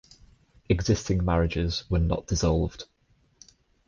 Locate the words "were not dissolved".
1.87-2.85